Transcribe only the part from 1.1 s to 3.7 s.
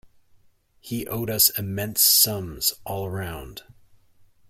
us immense sums all round.